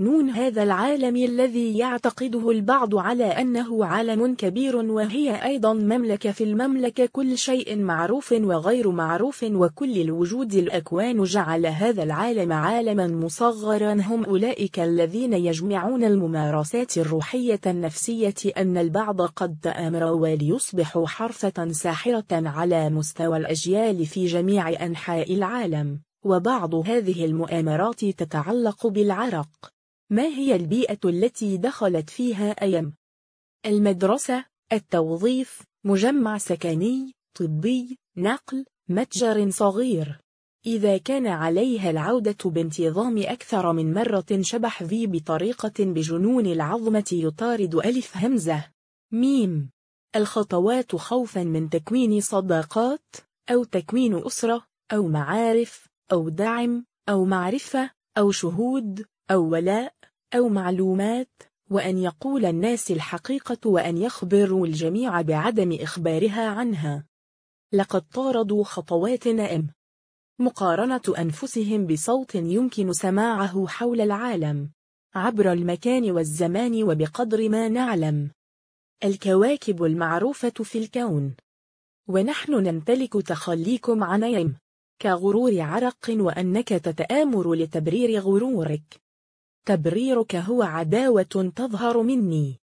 [0.00, 7.06] نون هذا العالم الذي يعتقده البعض على أنه عالم كبير وهي أيضا مملكة في المملكة.
[7.06, 13.92] كل شيء معروف وغير معروف وكل الوجود الأكوان جعل هذا العالم عالما مصغرا.
[13.92, 22.90] هم أولئك الذين يجمعون الممارسات الروحية النفسية أن البعض قد تآمر وليصبحوا حرفة ساحرة على
[22.90, 26.00] مستوى الأجيال في جميع أنحاء العالم.
[26.24, 29.77] وبعض هذه المؤامرات تتعلق بالعرق.
[30.10, 32.94] ما هي البيئة التي دخلت فيها أيم؟
[33.66, 40.20] المدرسة، التوظيف، مجمع سكني، طبي، نقل، متجر صغير.
[40.66, 48.16] إذا كان عليها العودة بانتظام أكثر من مرة شبح في بطريقة بجنون العظمة يطارد ألف
[48.16, 48.70] همزة.
[49.12, 49.70] ميم.
[50.16, 53.16] الخطوات خوفا من تكوين صداقات
[53.50, 59.94] أو تكوين أسرة أو معارف أو دعم أو معرفة أو شهود أو ولاء
[60.34, 67.04] أو معلومات وأن يقول الناس الحقيقة وأن يخبروا الجميع بعدم إخبارها عنها.
[67.72, 69.68] لقد طاردوا خطواتنا أم
[70.40, 74.70] مقارنة أنفسهم بصوت يمكن سماعه حول العالم.
[75.14, 78.30] عبر المكان والزمان وبقدر ما نعلم.
[79.04, 81.36] الكواكب المعروفة في الكون.
[82.08, 84.56] ونحن نمتلك تخليكم عن يم.
[85.02, 89.07] كغرور عرق وأنك تتآمر لتبرير غرورك.
[89.68, 92.58] تبريرك هو عداوة تظهر مني.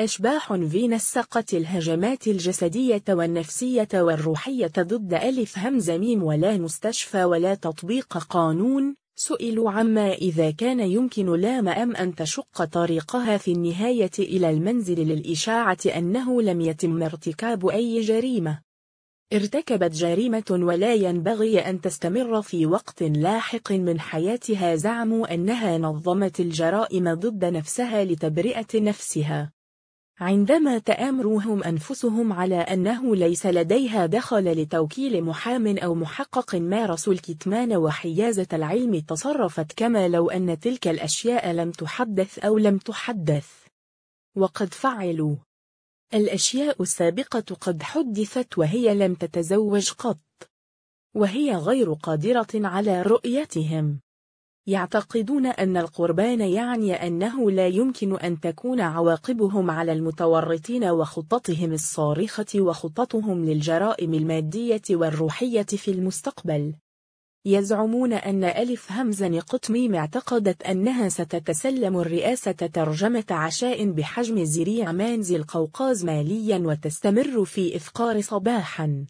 [0.00, 8.18] أشباح في نسقة الهجمات الجسدية والنفسية والروحية ضد ألف همز ميم ولا مستشفى ولا تطبيق
[8.18, 8.94] قانون.
[9.16, 15.78] سئلوا عما إذا كان يمكن لام أم أن تشق طريقها في النهاية إلى المنزل للإشاعة
[15.96, 18.69] أنه لم يتم ارتكاب أي جريمة.
[19.32, 27.14] ارتكبت جريمة ولا ينبغي أن تستمر في وقت لاحق من حياتها زعموا أنها نظمت الجرائم
[27.14, 29.52] ضد نفسها لتبرئة نفسها.
[30.20, 38.48] عندما تآمرهم أنفسهم على أنه ليس لديها دخل لتوكيل محام أو محقق مارسوا الكتمان وحيازة
[38.52, 43.48] العلم تصرفت كما لو أن تلك الأشياء لم تحدث أو لم تحدث.
[44.36, 45.36] وقد فعلوا.
[46.14, 50.18] الأشياء السابقة قد حدثت وهي لم تتزوج قط.
[51.14, 54.00] وهي غير قادرة على رؤيتهم.
[54.66, 63.44] يعتقدون أن القربان يعني أنه لا يمكن أن تكون عواقبهم على المتورطين وخططهم الصارخة وخططهم
[63.44, 66.74] للجرائم المادية والروحية في المستقبل.
[67.44, 76.04] يزعمون أن ألف همزة قطميم اعتقدت أنها ستتسلم الرئاسة ترجمة عشاء بحجم زريع مانزي القوقاز
[76.04, 79.06] ماليا وتستمر في إفقار صباحا.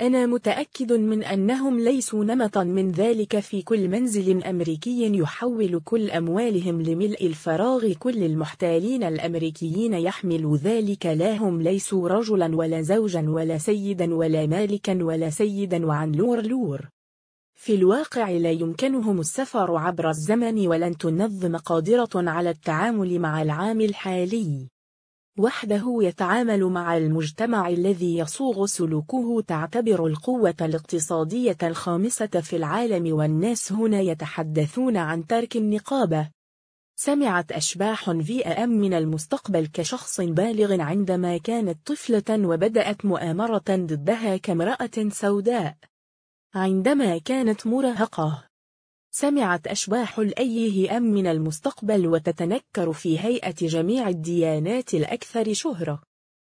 [0.00, 6.82] أنا متأكد من أنهم ليسوا نمطا من ذلك في كل منزل أمريكي يحول كل أموالهم
[6.82, 7.92] لملء الفراغ.
[7.92, 11.06] كل المحتالين الأمريكيين يحمل ذلك.
[11.06, 16.93] لا هم ليسوا رجلا ولا زوجا ولا سيدا ولا مالكا ولا سيدا وعن لور لور.
[17.64, 24.68] في الواقع لا يمكنهم السفر عبر الزمن ولن تنظم قادرة على التعامل مع العام الحالي.
[25.38, 34.00] وحده يتعامل مع المجتمع الذي يصوغ سلوكه تعتبر القوة الاقتصادية الخامسة في العالم والناس هنا
[34.00, 36.30] يتحدثون عن ترك النقابة
[36.96, 45.08] سمعت أشباح في أم من المستقبل كشخص بالغ عندما كانت طفلة وبدأت مؤامرة ضدها كامرأة
[45.08, 45.76] سوداء.
[46.56, 48.44] عندما كانت مراهقة.
[49.10, 56.02] سمعت أشباح الأيه أم من المستقبل وتتنكر في هيئة جميع الديانات الأكثر شهرة.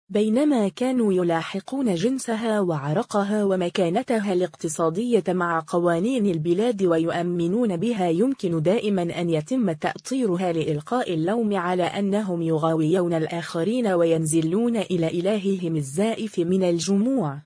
[0.08, 9.30] بينما كانوا يلاحقون جنسها وعرقها ومكانتها الاقتصادية مع قوانين البلاد ويؤمنون بها يمكن دائما أن
[9.30, 17.42] يتم تأطيرها لإلقاء اللوم على أنهم يغاويون الآخرين وينزلون إلى إلههم الزائف من الجموع.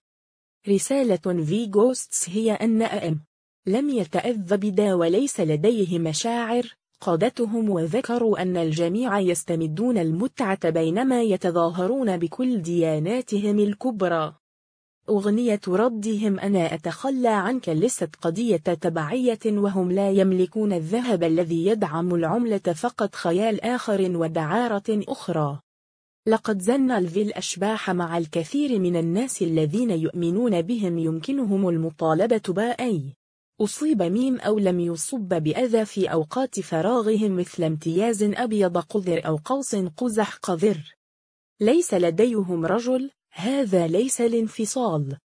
[0.68, 3.20] رسالة في جوستس هي أن أم
[3.66, 12.62] لم يتأذ بدا وليس لديه مشاعر قادتهم وذكروا أن الجميع يستمدون المتعة بينما يتظاهرون بكل
[12.62, 14.34] دياناتهم الكبرى.
[15.08, 22.58] أغنية ردهم أنا أتخلى عنك لست قضية تبعية وهم لا يملكون الذهب الذي يدعم العملة
[22.58, 25.60] فقط خيال آخر ودعارة أخرى.
[26.26, 33.14] لقد زن الفي الأشباح مع الكثير من الناس الذين يؤمنون بهم يمكنهم المطالبة بأي
[33.60, 39.74] أصيب ميم أو لم يصب بأذى في أوقات فراغهم مثل امتياز أبيض قذر أو قوس
[39.74, 40.94] قزح قذر.
[41.60, 45.18] ليس لديهم رجل هذا ليس الانفصال.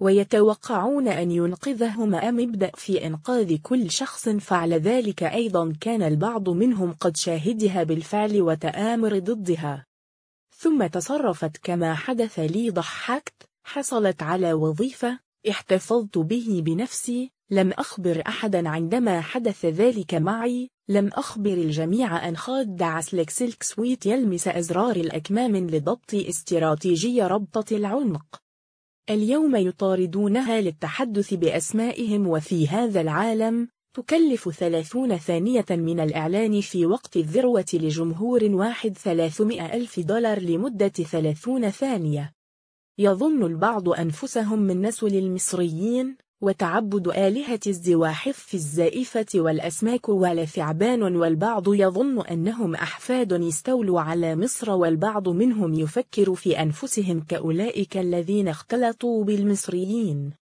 [0.00, 6.92] ويتوقعون أن ينقذهم أم ابدأ في إنقاذ كل شخص فعل ذلك أيضا كان البعض منهم
[6.92, 9.86] قد شاهدها بالفعل وتآمر ضدها.
[10.62, 15.18] ثم تصرفت كما حدث لي ضحكت حصلت على وظيفة
[15.48, 22.82] احتفظت به بنفسي لم أخبر أحدا عندما حدث ذلك معي لم أخبر الجميع أن خاد
[22.82, 28.40] عسلك سلك سويت يلمس أزرار الأكمام لضبط استراتيجية ربطة العنق.
[29.10, 37.66] اليوم يطاردونها للتحدث بأسمائهم وفي هذا العالم تكلف ثلاثون ثانية من الإعلان في وقت الذروة
[37.74, 42.32] لجمهور واحد ثلاثمائة ألف دولار لمدة ثلاثون ثانية.
[42.98, 52.74] يظن البعض أنفسهم من نسل المصريين وتعبد آلهة الزواحف الزائفة والأسماك والثعبان والبعض يظن أنهم
[52.74, 60.41] أحفاد يستولوا على مصر والبعض منهم يفكر في أنفسهم كأولئك الذين اختلطوا بالمصريين.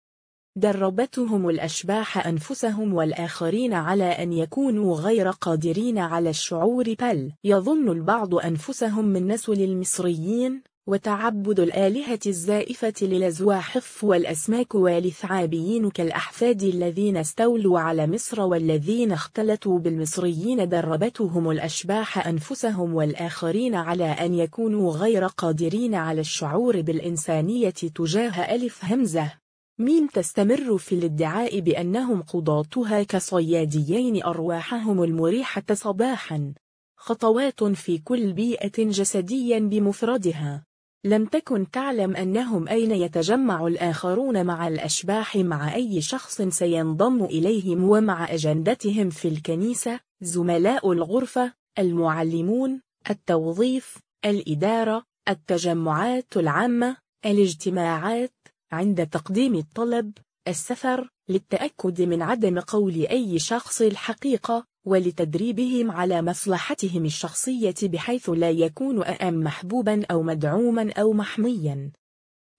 [0.59, 6.95] دربتهم الأشباح أنفسهم والآخرين على أن يكونوا غير قادرين على الشعور.
[7.01, 17.17] بل يظن البعض أنفسهم من نسل المصريين وتعبد الآلهة الزائفة للزواحف والأسماك والثعابيين كالأحفاد الذين
[17.17, 20.69] استولوا على مصر والذين اختلطوا بالمصريين.
[20.69, 29.46] دربتهم الأشباح أنفسهم والآخرين على أن يكونوا غير قادرين على الشعور بالإنسانية تجاه ألف همزة.
[29.79, 36.55] مين تستمر في الادعاء بأنهم قضاتها كصياديين أرواحهم المريحة صباحا؟
[36.97, 40.65] خطوات في كل بيئة جسديا بمفردها.
[41.05, 48.35] لم تكن تعلم أنهم أين يتجمع الآخرون مع الأشباح مع أي شخص سينضم إليهم ومع
[48.35, 52.81] أجندتهم في الكنيسة؟ زملاء الغرفة المعلمون
[53.11, 56.97] التوظيف الإدارة التجمعات العامة
[57.27, 58.36] الاجتماعات
[58.73, 60.13] عند تقديم الطلب
[60.49, 69.05] السفر للتأكد من عدم قول أي شخص الحقيقة ولتدريبهم على مصلحتهم الشخصية بحيث لا يكون
[69.05, 71.93] أم محبوبا أو مدعوما أو محميا.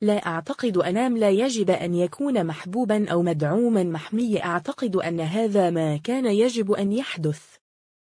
[0.02, 3.84] لا أعتقد أنام لا يجب أن يكون محبوبا أو مدعوما.
[3.84, 7.56] محمي أعتقد أن هذا ما كان يجب أن يحدث.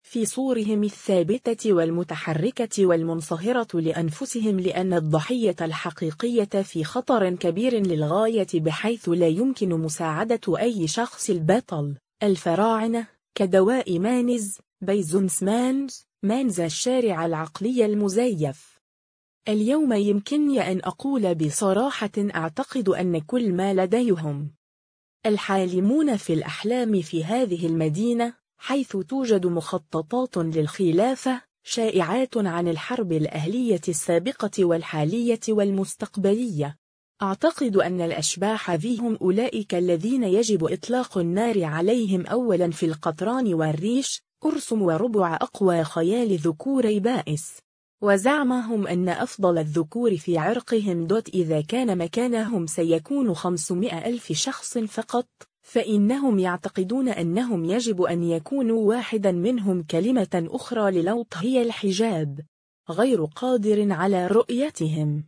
[0.08, 9.28] في صورهم الثابتة والمتحركة والمنصهرة لأنفسهم لأن الضحية الحقيقية في خطر كبير للغاية بحيث لا
[9.28, 11.96] يمكن مساعدة أي شخص البطل.
[12.22, 18.78] الفراعنة كدواء مانز بيزونس مانز مانز الشارع العقلي المزيف.
[19.48, 24.50] اليوم يمكنني أن أقول بصراحة أعتقد أن كل ما لديهم.
[25.26, 34.64] الحالمون في الأحلام في هذه المدينة حيث توجد مخططات للخلافة شائعات عن الحرب الأهلية السابقة
[34.64, 36.76] والحالية والمستقبلية.
[37.22, 44.82] أعتقد أن الأشباح فيهم أولئك الذين يجب إطلاق النار عليهم أولا في القطران والريش أرسم
[44.82, 47.58] وربع أقوى خيال ذكوري بائس.
[48.02, 55.26] وزعمهم أن أفضل الذكور في عرقهم دوت إذا كان مكانهم سيكون خمسمائة ألف شخص فقط.
[55.68, 62.40] فإنهم يعتقدون أنهم يجب أن يكونوا واحدا منهم كلمة أخرى للوط هي الحجاب
[62.90, 65.24] غير قادر على رؤيتهم.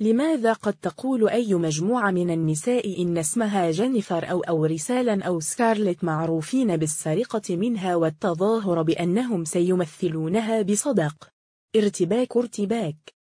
[0.00, 6.04] لماذا قد تقول أي مجموعة من النساء إن اسمها جينيفر أو أو رسالا أو سكارلت
[6.04, 11.28] معروفين بالسرقة منها والتظاهر بأنهم سيمثلونها بصدق؟
[11.76, 13.13] ارتباك ارتباك.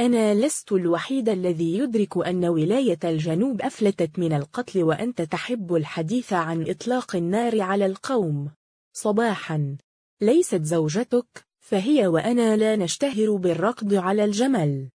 [0.00, 6.70] أنا لست الوحيد الذي يدرك أن ولاية الجنوب أفلتت من القتل وأنت تحب الحديث عن
[6.70, 8.50] إطلاق النار على القوم.
[8.92, 9.76] صباحا.
[10.20, 14.88] ليست زوجتك فهي وأنا لا نشتهر بالركض على الجمل.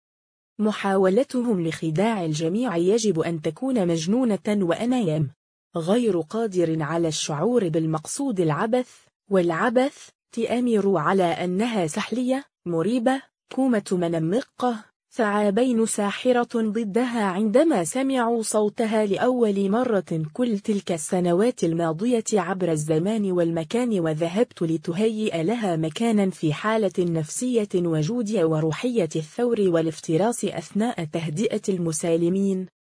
[0.59, 5.31] محاولتهم لخداع الجميع يجب أن تكون مجنونة وأنايم.
[5.75, 8.91] غير قادر على الشعور بالمقصود العبث
[9.31, 13.21] والعبث تأمر على أنها سحلية مريبة
[13.53, 22.71] كومة منمقة ثعابين ساحرة ضدها عندما سمعوا صوتها لأول مرة كل تلك السنوات الماضية عبر
[22.71, 31.61] الزمان والمكان وذهبت لتهيئ لها مكانا في حالة نفسية وجودية وروحية الثور والافتراس أثناء تهدئة
[31.69, 32.74] المسالمين.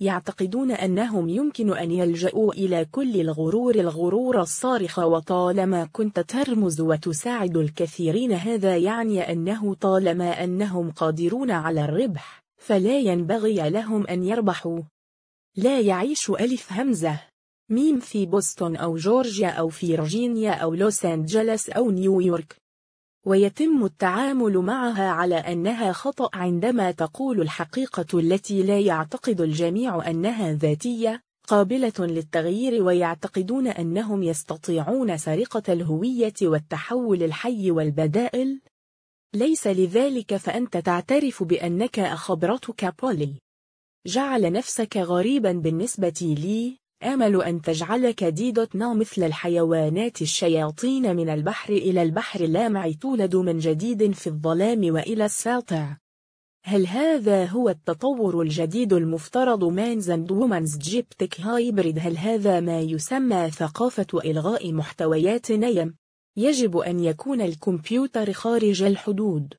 [0.00, 8.32] يعتقدون أنهم يمكن أن يلجأوا إلى كل الغرور الغرور الصارخ وطالما كنت ترمز وتساعد الكثيرين.
[8.32, 14.80] هذا يعني أنه طالما أنهم قادرون على الربح فلا ينبغي لهم أن يربحوا.
[15.56, 17.20] لا يعيش ألف همزة.
[17.68, 22.56] ميم في بوسطن أو جورجيا أو فيرجينيا أو لوس أنجلس أو نيويورك.
[23.26, 31.22] ويتم التعامل معها على أنها خطأ عندما تقول الحقيقة التي لا يعتقد الجميع أنها ذاتية
[31.46, 38.60] قابلة للتغيير ويعتقدون أنهم يستطيعون سرقة الهوية والتحول الحي والبدائل.
[39.34, 43.40] ليس لذلك فأنت تعترف بأنك أخبرتك بولي.
[44.06, 46.78] جعل نفسك غريبا بالنسبة لي.
[47.02, 54.12] آمل أن تجعلك ديدوتنا مثل الحيوانات الشياطين من البحر إلى البحر اللامع تولد من جديد
[54.12, 55.96] في الظلام وإلى الساطع.
[56.64, 63.50] هل هذا هو التطور الجديد المفترض مانز أند وومنز جيبتك هايبريد؟ هل هذا ما يسمى
[63.50, 65.94] ثقافة إلغاء محتويات نيم؟
[66.36, 69.54] يجب أن يكون الكمبيوتر خارج الحدود.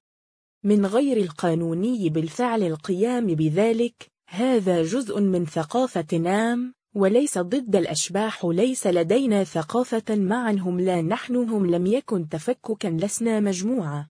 [0.64, 6.74] من غير القانوني بالفعل القيام بذلك هذا جزء من ثقافة نام.
[6.96, 14.08] وليس ضد الأشباح ليس لدينا ثقافة معهم لا نحن هم لم يكن تفككا لسنا مجموعة.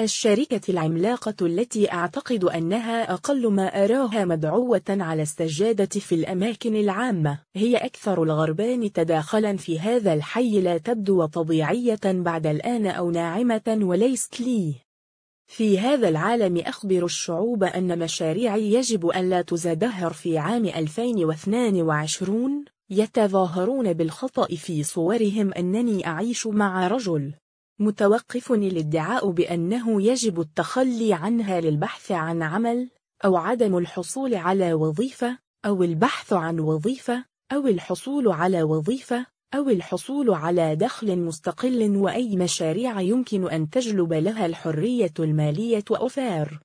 [0.00, 7.76] الشركة العملاقة التي أعتقد أنها أقل ما أراها مدعوة على السجادة في الأماكن العامة هي
[7.76, 14.74] أكثر الغربان تداخلا في هذا الحي لا تبدو طبيعية بعد الآن أو ناعمة وليست لي.
[15.50, 23.92] في هذا العالم أخبر الشعوب أن مشاريعي يجب أن لا تزدهر في عام 2022 يتظاهرون
[23.92, 27.34] بالخطأ في صورهم أنني أعيش مع رجل
[27.80, 32.90] متوقف الادعاء بأنه يجب التخلي عنها للبحث عن عمل
[33.24, 39.26] أو عدم الحصول على وظيفة أو البحث عن وظيفة أو الحصول على وظيفة.
[39.54, 46.60] أو الحصول على دخل مستقل وأي مشاريع يمكن أن تجلب لها الحرية المالية أوفار.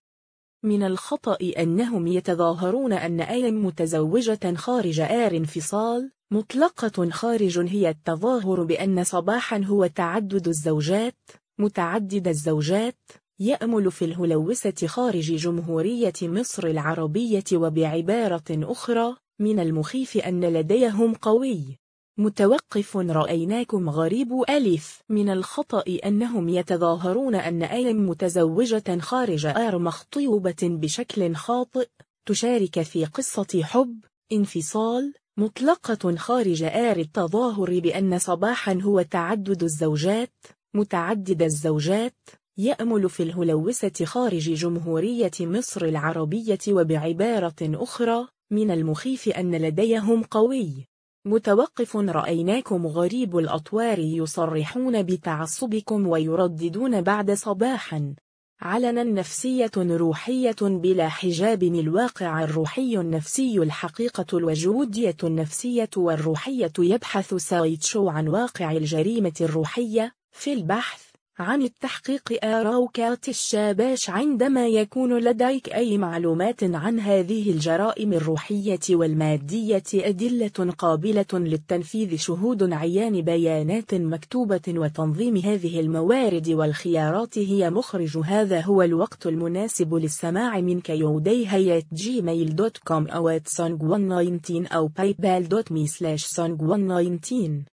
[0.63, 9.03] من الخطأ أنهم يتظاهرون أن أي متزوجة خارج آر انفصال مطلقة خارج هي التظاهر بأن
[9.03, 11.17] صباحا هو تعدد الزوجات
[11.59, 21.13] متعدد الزوجات يأمل في الهلوسة خارج جمهورية مصر العربية وبعبارة أخرى من المخيف أن لديهم
[21.13, 21.84] قوي.
[22.17, 31.35] متوقف رأيناكم غريب ألف من الخطأ أنهم يتظاهرون أن أي متزوجة خارج آر مخطوبة بشكل
[31.35, 31.87] خاطئ
[32.25, 33.99] تشارك في قصة حب
[34.31, 40.33] انفصال مطلقة خارج آر التظاهر بأن صباحا هو تعدد الزوجات
[40.73, 48.27] متعدد الزوجات يأمل في الهلوسة خارج جمهورية مصر العربية وبعبارة أخرى.
[48.51, 50.87] من المخيف أن لديهم قوي.
[51.27, 58.15] متوقف رأيناكم غريب الأطوار يصرحون بتعصبكم ويرددون بعد صباحا.
[58.61, 68.27] علنا نفسية روحية بلا حجاب الواقع الروحي النفسي الحقيقة الوجودية النفسية والروحية يبحث سايتشو عن
[68.27, 71.14] واقع الجريمة الروحية في البحث.
[71.39, 80.73] عن التحقيق آراوكات الشاباش عندما يكون لديك أي معلومات عن هذه الجرائم الروحية والمادية أدلة
[80.77, 88.17] قابلة للتنفيذ شهود عيان بيانات مكتوبة وتنظيم هذه الموارد والخيارات هي مخرج.
[88.17, 94.89] هذا هو الوقت المناسب للسماع منك يودي هيات جيميل دوت كوم أو song 119 أو
[94.99, 97.74] paypal.me slash song 119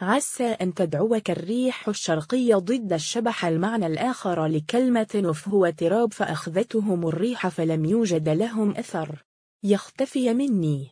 [0.00, 7.48] عسى أن تدعوك الريح الشرقية ضد الشبح المعنى الآخر لكلمة نف هو تراب فأخذتهم الريح
[7.48, 9.24] فلم يوجد لهم أثر.
[9.64, 10.88] يختفي مني.